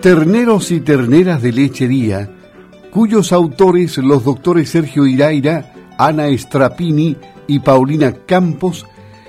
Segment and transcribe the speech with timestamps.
[0.00, 2.30] Terneros y terneras de lechería,
[2.90, 7.16] cuyos autores los doctores Sergio Iraira, Ana Strapini
[7.46, 8.86] y Paulina Campos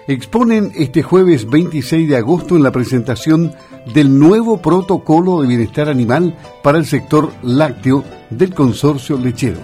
[0.07, 3.53] exponen este jueves 26 de agosto en la presentación
[3.93, 9.59] del nuevo protocolo de bienestar animal para el sector lácteo del consorcio lechero.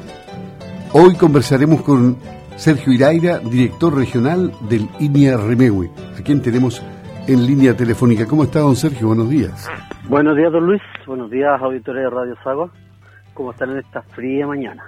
[0.93, 2.17] Hoy conversaremos con
[2.55, 6.81] Sergio Iraira, director regional del INIA Remegue, a quien tenemos
[7.27, 8.25] en línea telefónica.
[8.25, 9.07] ¿Cómo está, don Sergio?
[9.07, 9.67] Buenos días.
[10.09, 10.81] Buenos días, don Luis.
[11.07, 12.69] Buenos días, auditores de Radio Sago.
[13.33, 14.83] ¿Cómo están en esta fría mañana?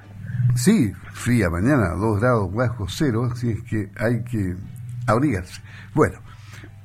[0.55, 4.55] Sí, fría mañana, dos grados bajo cero, así es que hay que
[5.07, 5.61] abrigarse.
[5.93, 6.19] Bueno,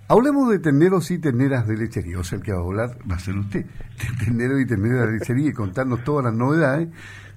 [0.07, 2.21] hablemos de terneros y terneras de lechería.
[2.21, 3.65] O sea, el que va a hablar va a ser usted,
[3.99, 6.89] de terneros y terneras de lechería y contarnos todas las novedades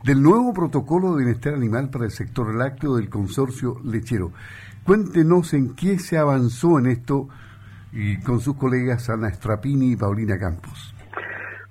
[0.03, 4.31] del nuevo protocolo de bienestar animal para el sector lácteo del consorcio lechero.
[4.83, 7.29] Cuéntenos en qué se avanzó en esto
[7.93, 10.93] y con sus colegas Ana Strapini y Paulina Campos.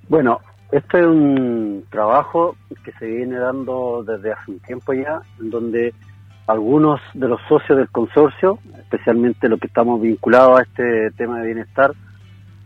[0.08, 5.50] Bueno, este es un trabajo que se viene dando desde hace un tiempo ya, en
[5.50, 5.94] donde
[6.46, 11.46] algunos de los socios del consorcio, especialmente los que estamos vinculados a este tema de
[11.46, 11.92] bienestar,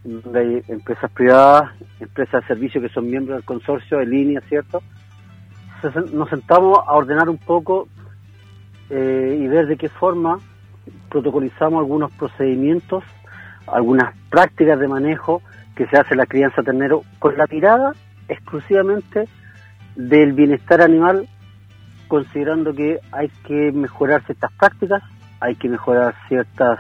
[0.05, 4.83] donde hay empresas privadas, empresas de servicio que son miembros del consorcio de línea, ¿cierto?
[6.13, 7.89] Nos sentamos a ordenar un poco
[8.89, 10.39] eh, y ver de qué forma
[11.11, 13.03] protocolizamos algunos procedimientos
[13.67, 15.43] algunas prácticas de manejo
[15.75, 17.93] que se hace en la crianza ternero con la mirada
[18.29, 19.29] exclusivamente
[19.95, 21.29] del bienestar animal,
[22.09, 25.03] considerando que hay que mejorar ciertas prácticas,
[25.41, 26.79] hay que mejorar ciertas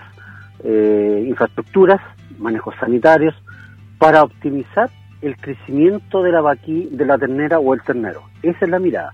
[0.64, 2.00] eh, infraestructuras,
[2.38, 3.34] manejos sanitarios,
[3.98, 4.90] para optimizar
[5.22, 8.22] el crecimiento de la vaqui, de la ternera o el ternero.
[8.42, 9.12] Esa es la mirada.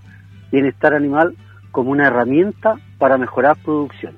[0.51, 1.35] Bienestar animal
[1.71, 4.15] como una herramienta para mejorar producción.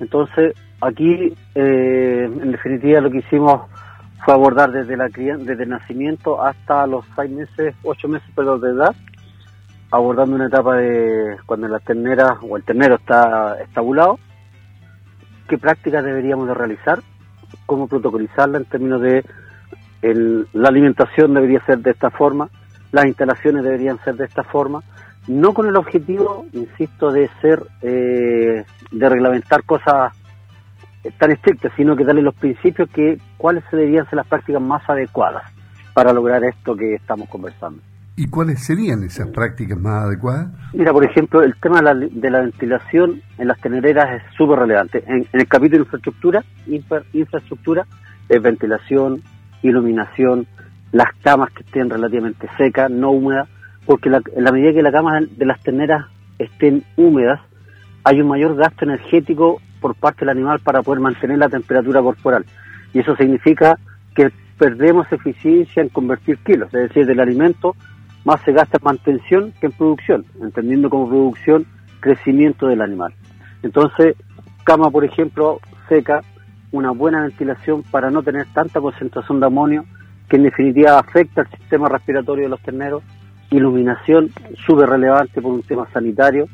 [0.00, 3.70] Entonces, Aquí, eh, en definitiva, lo que hicimos
[4.24, 8.92] fue abordar desde la desde el nacimiento hasta los seis meses, ocho meses de edad,
[9.92, 14.18] abordando una etapa de cuando la ternera o el ternero está estabulado,
[15.48, 16.98] qué prácticas deberíamos de realizar,
[17.64, 19.24] cómo protocolizarla en términos de
[20.02, 22.48] la alimentación debería ser de esta forma,
[22.90, 24.82] las instalaciones deberían ser de esta forma,
[25.28, 30.12] no con el objetivo, insisto, de ser, eh, de reglamentar cosas
[31.18, 35.42] tan estrictas, sino que darle los principios que cuáles deberían ser las prácticas más adecuadas
[35.94, 37.82] para lograr esto que estamos conversando.
[38.14, 40.48] ¿Y cuáles serían esas prácticas más adecuadas?
[40.74, 45.02] Mira, por ejemplo, el tema de la, ventilación en las tenereras es súper relevante.
[45.06, 46.44] En, el capítulo de infraestructura,
[47.12, 47.86] infraestructura
[48.28, 49.22] es ventilación,
[49.62, 50.46] iluminación,
[50.92, 53.48] las camas que estén relativamente secas, no húmedas,
[53.86, 56.06] porque en la medida que las camas de las teneras
[56.38, 57.40] estén húmedas,
[58.04, 62.46] hay un mayor gasto energético por parte del animal para poder mantener la temperatura corporal.
[62.94, 63.78] Y eso significa
[64.14, 67.74] que perdemos eficiencia en convertir kilos, es decir, del alimento
[68.24, 71.66] más se gasta en mantención que en producción, entendiendo como producción
[72.00, 73.12] crecimiento del animal.
[73.62, 74.16] Entonces,
[74.64, 76.22] cama, por ejemplo, seca,
[76.70, 79.84] una buena ventilación para no tener tanta concentración de amonio,
[80.28, 83.02] que en definitiva afecta al sistema respiratorio de los terneros,
[83.50, 84.30] iluminación
[84.64, 86.48] súper relevante por un tema sanitario,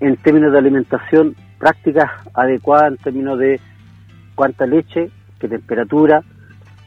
[0.00, 3.60] en términos de alimentación, prácticas adecuadas en términos de
[4.34, 6.22] cuánta leche, qué temperatura,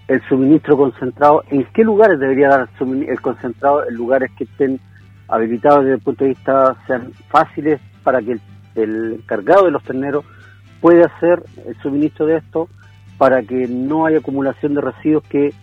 [0.08, 4.80] el suministro concentrado, en qué lugares debería dar el concentrado, en lugares que estén
[5.28, 8.40] habilitados desde el punto de vista, sean fáciles para que
[8.76, 10.26] el, encargado de los terneros
[10.82, 12.70] pueda hacer el suministro de esto
[13.18, 15.54] para que no haya acumulación de residuos que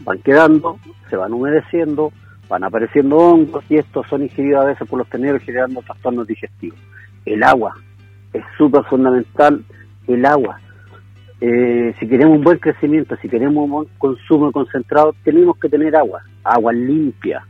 [0.00, 2.12] van quedando, se van humedeciendo,
[2.48, 6.78] van apareciendo hongos y estos son ingeridos a veces por los terneros generando trastornos digestivos.
[7.24, 7.76] El agua,
[8.32, 9.64] es súper fundamental
[10.06, 10.60] el agua.
[11.40, 15.96] Eh, si queremos un buen crecimiento, si queremos un buen consumo concentrado, tenemos que tener
[15.96, 17.44] agua, agua limpia.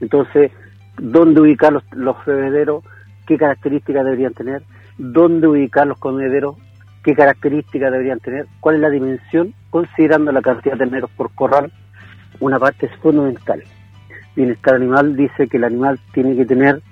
[0.00, 0.52] Entonces,
[0.98, 2.84] ¿dónde ubicar los, los bebederos?
[3.26, 4.62] ¿Qué características deberían tener?
[4.98, 6.56] ¿Dónde ubicar los comederos?
[7.02, 8.46] ¿Qué características deberían tener?
[8.60, 9.54] ¿Cuál es la dimensión?
[9.70, 11.72] Considerando la cantidad de terneros por corral,
[12.40, 13.62] una parte es fundamental.
[14.36, 16.82] Bienestar animal dice que el animal tiene que tener,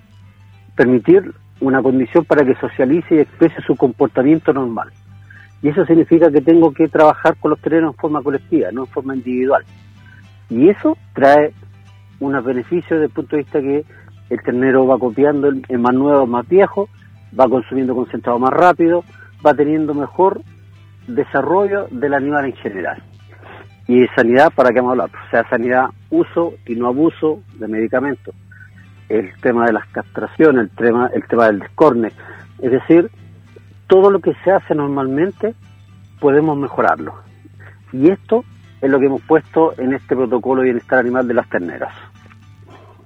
[0.75, 4.91] permitir una condición para que socialice y exprese su comportamiento normal.
[5.63, 8.87] Y eso significa que tengo que trabajar con los terrenos en forma colectiva, no en
[8.87, 9.65] forma individual.
[10.51, 11.53] Y eso trae
[12.21, 13.85] unos beneficios desde el punto de vista que
[14.31, 16.89] el ternero va copiando el más nuevo, más viejo,
[17.39, 19.03] va consumiendo concentrado más rápido,
[19.45, 20.43] va teniendo mejor
[21.07, 23.03] desarrollo del animal en general.
[23.89, 25.11] Y sanidad, ¿para qué vamos a hablar?
[25.27, 28.35] O sea, sanidad, uso y no abuso de medicamentos
[29.09, 32.13] el tema de las castraciones, el tema, el tema del descorne.
[32.61, 33.11] Es decir,
[33.87, 35.55] todo lo que se hace normalmente
[36.21, 37.15] podemos mejorarlo.
[37.93, 38.45] Y esto
[38.81, 41.93] es lo que hemos puesto en este protocolo de bienestar animal de las terneras.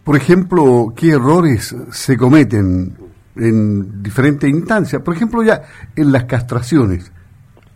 [0.04, 2.96] Por ejemplo, ¿qué errores se cometen
[3.36, 5.00] en diferentes instancias?
[5.02, 5.62] Por ejemplo, ya
[5.94, 7.12] en las castraciones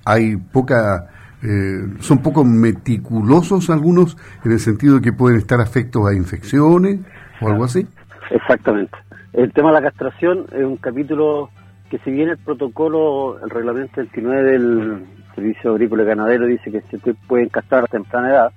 [0.05, 1.08] hay poca,
[1.43, 6.99] eh, son poco meticulosos algunos en el sentido de que pueden estar afectos a infecciones
[7.40, 7.87] o algo así.
[8.31, 8.96] Exactamente.
[9.32, 11.50] El tema de la castración es un capítulo
[11.90, 16.81] que si bien el protocolo, el reglamento 29 del Servicio Agrícola y Ganadero dice que
[16.82, 18.52] se pueden castrar a temprana edad,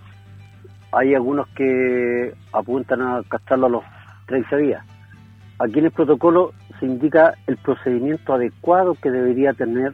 [0.92, 3.84] hay algunos que apuntan a castrarlo a los
[4.28, 4.84] 30 días.
[5.60, 9.94] Aquí en el protocolo se indica el procedimiento adecuado que debería tener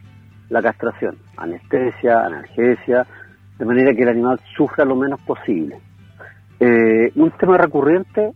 [0.49, 3.05] la castración, anestesia, analgesia,
[3.57, 5.79] de manera que el animal sufra lo menos posible.
[6.59, 8.31] Eh, un tema recurrente,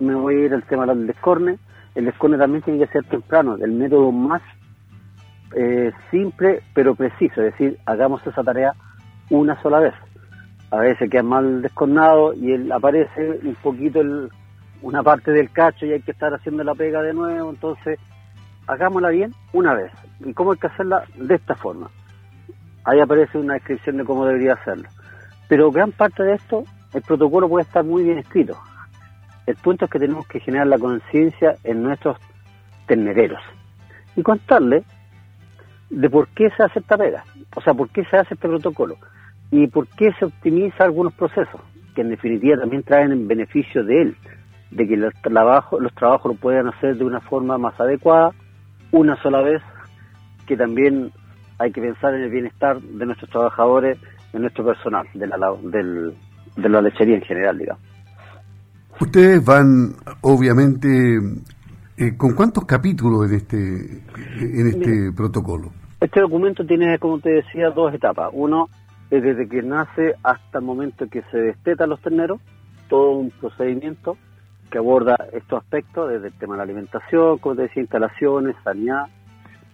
[0.00, 1.58] me voy a ir al tema del descorne,
[1.94, 4.42] el descorne también tiene que ser temprano, el método más
[5.54, 8.72] eh, simple pero preciso, es decir, hagamos esa tarea
[9.30, 9.94] una sola vez.
[10.70, 14.00] A veces queda mal descornado y él aparece un poquito
[14.82, 17.98] una parte del cacho y hay que estar haciendo la pega de nuevo, entonces
[18.66, 19.92] hagámosla bien una vez.
[20.20, 21.04] ¿Y cómo hay que hacerla?
[21.16, 21.90] De esta forma.
[22.84, 24.88] Ahí aparece una descripción de cómo debería hacerlo.
[25.48, 26.64] Pero gran parte de esto,
[26.94, 28.56] el protocolo puede estar muy bien escrito.
[29.50, 32.16] El punto es que tenemos que generar la conciencia en nuestros
[32.86, 33.42] ternereros
[34.14, 34.84] y contarle
[35.90, 37.24] de por qué se hace esta pega,
[37.56, 38.96] o sea, por qué se hace este protocolo
[39.50, 41.60] y por qué se optimiza algunos procesos,
[41.96, 44.16] que en definitiva también traen en beneficio de él,
[44.70, 48.30] de que los, trabajos, los trabajos lo puedan hacer de una forma más adecuada,
[48.92, 49.62] una sola vez,
[50.46, 51.10] que también
[51.58, 53.98] hay que pensar en el bienestar de nuestros trabajadores,
[54.32, 55.36] de nuestro personal, de la,
[56.56, 57.89] de la lechería en general, digamos.
[59.00, 61.18] Ustedes van, obviamente,
[61.96, 64.02] eh, ¿con cuántos capítulos en este,
[64.40, 65.70] en este protocolo?
[65.98, 68.28] Este documento tiene, como te decía, dos etapas.
[68.34, 68.68] Uno
[69.10, 72.40] es desde que nace hasta el momento que se destetan los terneros,
[72.90, 74.18] todo un procedimiento
[74.70, 79.06] que aborda estos aspectos, desde el tema de la alimentación, como te decía, instalaciones, sanidad,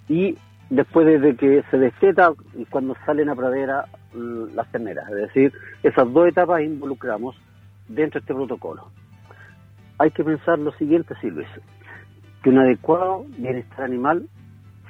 [0.09, 0.39] y
[0.71, 5.11] después desde que se desteta y cuando salen a pradera mm, las terneras.
[5.11, 5.53] Es decir,
[5.83, 7.37] esas dos etapas involucramos
[7.89, 8.89] dentro de este protocolo
[9.99, 11.49] hay que pensar lo siguiente, sí, Luis,
[12.43, 14.29] que un adecuado bienestar animal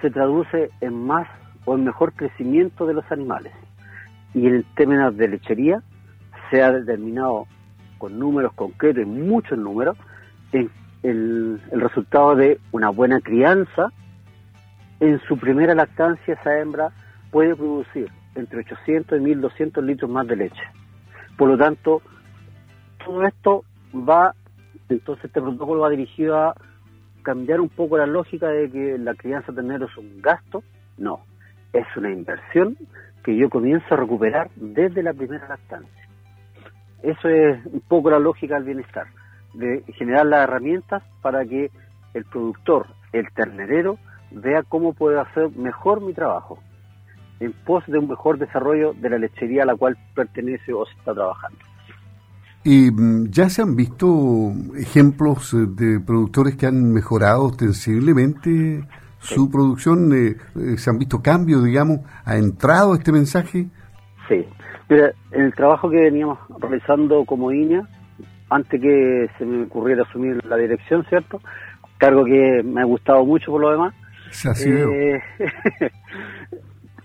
[0.00, 1.28] se traduce en más
[1.64, 3.52] o en mejor crecimiento de los animales.
[4.34, 5.82] Y en el términos de lechería
[6.50, 7.46] se ha determinado
[7.98, 9.96] con números concretos y muchos números
[10.52, 10.70] el,
[11.02, 13.92] el resultado de una buena crianza.
[15.00, 16.90] En su primera lactancia esa hembra
[17.30, 20.62] puede producir entre 800 y 1200 litros más de leche.
[21.38, 22.02] Por lo tanto,
[23.04, 23.64] todo esto
[23.94, 24.34] va
[24.88, 26.54] entonces este protocolo va dirigido a
[27.22, 30.62] cambiar un poco la lógica de que la crianza de ternero es un gasto.
[30.96, 31.20] No,
[31.72, 32.76] es una inversión
[33.24, 36.08] que yo comienzo a recuperar desde la primera lactancia.
[37.02, 39.08] Eso es un poco la lógica del bienestar,
[39.54, 41.70] de generar las herramientas para que
[42.14, 43.98] el productor, el ternerero,
[44.30, 46.58] vea cómo puede hacer mejor mi trabajo,
[47.40, 50.92] en pos de un mejor desarrollo de la lechería a la cual pertenece o se
[50.94, 51.58] está trabajando.
[52.66, 58.84] ¿Y mm, ya se han visto ejemplos eh, de productores que han mejorado ostensiblemente
[59.20, 60.12] su producción?
[60.12, 62.00] Eh, eh, ¿Se han visto cambios, digamos?
[62.24, 63.66] ¿Ha entrado este mensaje?
[64.28, 64.44] Sí.
[64.88, 67.88] Mira, en el trabajo que veníamos realizando como INA,
[68.50, 71.40] antes que se me ocurriera asumir la dirección, ¿cierto?
[71.98, 73.94] Cargo que me ha gustado mucho por lo demás.
[74.44, 75.22] Así eh,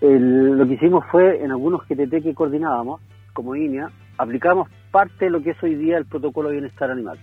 [0.00, 3.00] lo que hicimos fue, en algunos GTT que coordinábamos,
[3.32, 3.92] como INEA,
[4.22, 7.18] aplicamos parte de lo que es hoy día el protocolo de bienestar animal.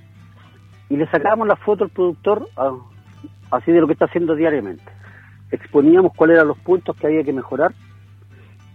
[0.89, 2.47] Y le sacábamos la foto al productor
[3.51, 4.83] así de lo que está haciendo diariamente.
[5.51, 7.73] Exponíamos cuáles eran los puntos que había que mejorar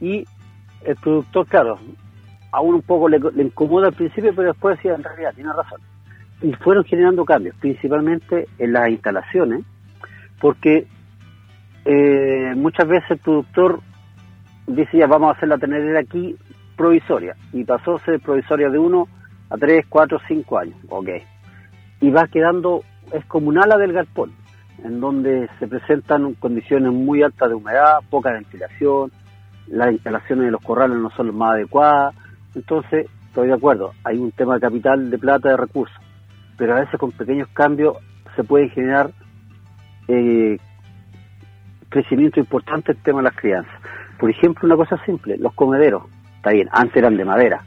[0.00, 0.24] y
[0.84, 1.78] el productor, claro,
[2.52, 5.80] aún un poco le, incomoda al principio, pero después decía, en realidad, tiene razón.
[6.42, 9.64] Y fueron generando cambios, principalmente en las instalaciones,
[10.40, 10.86] porque
[11.84, 13.80] eh, muchas veces el productor
[14.66, 16.36] decía, vamos a hacer la tenerera aquí,
[16.76, 19.08] provisoria y pasó a ser provisoria de 1
[19.50, 20.76] a 3, 4, 5 años.
[20.88, 21.08] Ok.
[22.00, 24.32] Y va quedando, es como un ala del galpón,
[24.82, 29.12] en donde se presentan condiciones muy altas de humedad, poca ventilación,
[29.66, 32.14] las instalaciones de los corrales no son las más adecuadas.
[32.54, 35.96] Entonces, estoy de acuerdo, hay un tema de capital, de plata, de recursos,
[36.56, 37.96] pero a veces con pequeños cambios
[38.36, 39.10] se puede generar
[40.08, 40.58] eh,
[41.88, 43.74] crecimiento importante en el tema de las crianzas.
[44.18, 46.04] Por ejemplo, una cosa simple, los comederos.
[46.44, 47.62] Está bien, antes eran de madera.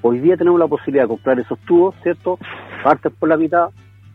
[0.00, 2.38] Hoy día tenemos la posibilidad de comprar esos tubos, ¿cierto?
[2.82, 3.68] Partes por la mitad,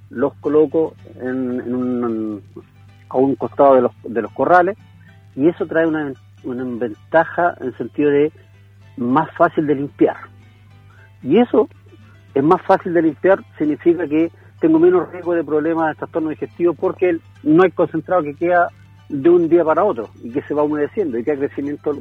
[0.09, 4.75] los coloco a un costado de los, corrales
[5.35, 8.31] y eso trae una, ventaja en el sentido de
[8.97, 10.17] más fácil de limpiar.
[11.21, 11.69] Y eso
[12.33, 16.73] es más fácil de limpiar significa que tengo menos riesgo de problemas de trastorno digestivo
[16.73, 18.69] porque no hay concentrado que queda
[19.09, 21.93] de un día para otro y que se va humedeciendo y que hay crecimiento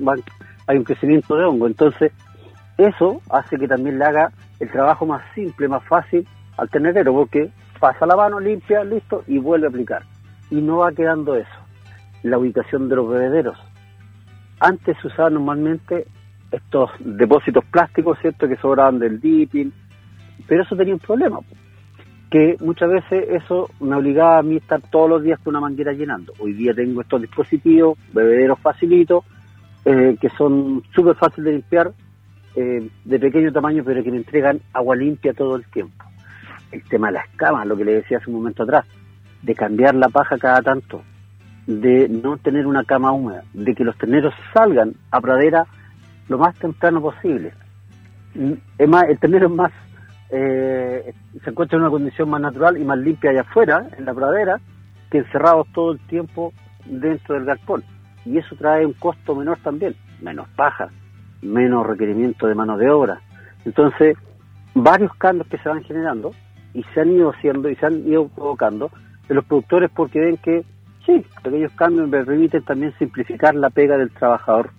[0.66, 1.66] hay un crecimiento de hongo.
[1.66, 2.12] Entonces
[2.78, 7.50] eso hace que también le haga el trabajo más simple más fácil al ternero porque
[7.78, 10.02] pasa la mano limpia listo y vuelve a aplicar.
[10.50, 11.48] Y no va quedando eso
[12.22, 13.58] la ubicación de los bebederos.
[14.58, 16.06] Antes se usaban normalmente
[16.50, 19.70] estos depósitos plásticos cierto que sobraban del dipping
[20.46, 21.40] pero eso tenía un problema
[22.30, 25.92] que muchas veces eso me obligaba a mí estar todos los días con una manguera
[25.92, 26.32] llenando.
[26.40, 29.24] Hoy día tengo estos dispositivos, bebederos facilitos,
[29.86, 31.92] eh, que son súper fáciles de limpiar,
[32.56, 36.04] eh, de pequeño tamaño, pero que me entregan agua limpia todo el tiempo.
[36.72, 38.84] El tema de las camas, lo que le decía hace un momento atrás,
[39.42, 41.02] de cambiar la paja cada tanto,
[41.66, 45.66] de no tener una cama húmeda, de que los terneros salgan a pradera
[46.28, 47.52] lo más temprano posible.
[48.76, 49.72] Es más, el ternero es más
[50.30, 51.14] eh,
[51.44, 54.60] se encuentra en una condición más natural y más limpia allá afuera, en la pradera,
[55.10, 56.52] que encerrados todo el tiempo
[56.84, 57.84] dentro del galpón.
[58.26, 60.88] Y eso trae un costo menor también, menos paja,
[61.42, 63.20] menos requerimiento de mano de obra.
[63.64, 64.16] Entonces,
[64.74, 66.32] varios cambios que se van generando
[66.74, 68.90] y se han ido haciendo y se han ido provocando
[69.28, 70.64] en los productores porque ven que
[71.06, 74.70] sí, pequeños cambios me permiten también simplificar la pega del trabajador,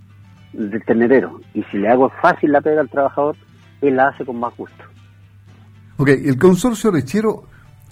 [0.54, 1.40] del tenerero.
[1.54, 3.36] Y si le hago fácil la pega al trabajador,
[3.82, 4.84] él la hace con más gusto.
[5.98, 7.44] Ok, el consorcio lechero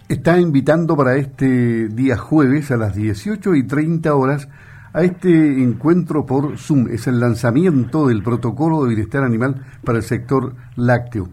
[0.08, 4.48] está invitando para este día jueves a las 18 y 30 horas
[4.96, 5.30] a este
[5.62, 6.88] encuentro por Zoom.
[6.88, 11.26] Es el lanzamiento del protocolo de bienestar animal para el sector lácteo.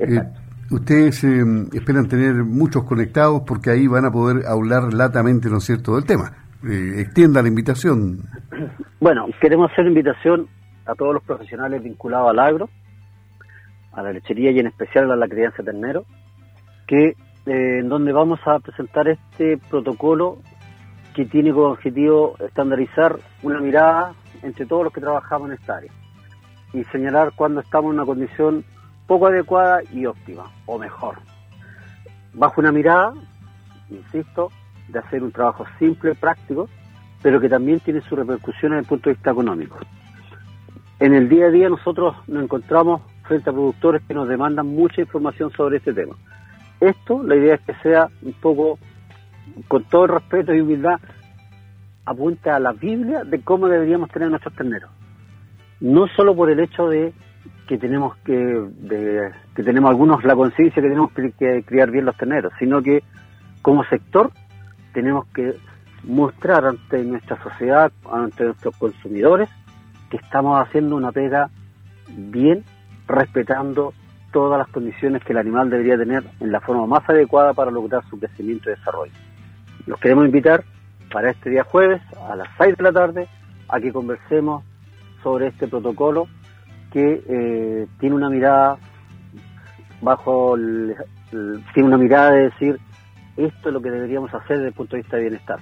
[0.00, 0.20] Eh,
[0.72, 5.64] ustedes eh, esperan tener muchos conectados porque ahí van a poder hablar latamente, ¿no es
[5.64, 6.32] cierto?, del tema.
[6.68, 8.18] Eh, extienda la invitación.
[9.00, 10.48] Bueno, queremos hacer invitación
[10.86, 12.68] a todos los profesionales vinculados al agro,
[13.92, 16.04] a la lechería y en especial a la crianza de ternero,
[16.88, 17.14] que
[17.46, 20.38] eh, en donde vamos a presentar este protocolo
[21.14, 25.92] que tiene como objetivo estandarizar una mirada entre todos los que trabajamos en esta área
[26.72, 28.64] y señalar cuando estamos en una condición
[29.06, 31.16] poco adecuada y óptima, o mejor.
[32.32, 33.14] Bajo una mirada,
[33.90, 34.50] insisto,
[34.88, 36.68] de hacer un trabajo simple, práctico,
[37.22, 39.78] pero que también tiene su repercusión desde el punto de vista económico.
[41.00, 45.00] En el día a día nosotros nos encontramos frente a productores que nos demandan mucha
[45.00, 46.16] información sobre este tema.
[46.80, 48.78] Esto, la idea es que sea un poco,
[49.68, 50.98] con todo respeto y humildad,
[52.04, 54.90] apunte a la Biblia de cómo deberíamos tener nuestros terneros.
[55.80, 57.12] No solo por el hecho de
[57.66, 62.52] que tenemos que, que tenemos algunos la conciencia que tenemos que criar bien los terneros,
[62.58, 63.02] sino que
[63.62, 64.30] como sector
[64.92, 65.54] tenemos que
[66.04, 69.48] mostrar ante nuestra sociedad, ante nuestros consumidores,
[70.10, 71.48] que estamos haciendo una pega
[72.08, 72.64] bien
[73.06, 73.94] respetando
[74.32, 78.04] todas las condiciones que el animal debería tener en la forma más adecuada para lograr
[78.10, 79.12] su crecimiento y desarrollo.
[79.86, 80.64] Los queremos invitar
[81.12, 83.28] para este día jueves a las 6 de la tarde
[83.68, 84.64] a que conversemos
[85.22, 86.26] sobre este protocolo
[86.92, 88.78] que eh, tiene una mirada
[90.00, 92.78] bajo tiene una mirada de decir
[93.36, 95.58] esto es lo que deberíamos hacer desde el punto de vista de bienestar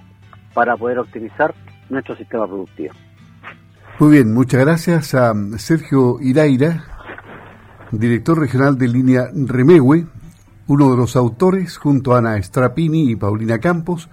[0.53, 1.55] para poder optimizar
[1.89, 2.93] nuestro sistema productivo.
[3.99, 6.85] Muy bien, muchas gracias a Sergio Iraira,
[7.91, 10.07] director regional de línea Remegue,
[10.67, 14.09] uno de los autores, junto a Ana Strapini y Paulina Campos,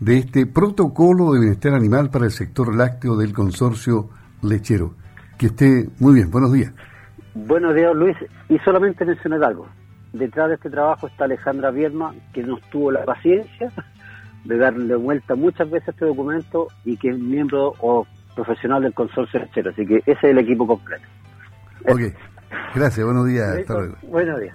[0.00, 4.10] de este protocolo de bienestar animal para el sector lácteo del consorcio
[4.42, 4.94] lechero.
[5.38, 6.72] Que esté muy bien, buenos días.
[7.34, 8.16] Buenos días, Luis.
[8.48, 9.66] Y solamente mencionar algo.
[10.12, 13.72] Detrás de este trabajo está Alejandra Vierma, que nos tuvo la paciencia
[14.44, 18.06] de darle vuelta muchas veces a este documento y que es miembro o
[18.36, 19.70] profesional del consorcio lechero.
[19.70, 21.04] Así que ese es el equipo completo.
[21.88, 22.00] Ok.
[22.74, 23.48] Gracias, buenos días.
[23.48, 23.96] Hasta luego.
[24.02, 24.54] Buenos días.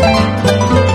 [0.00, 0.93] 哎呀！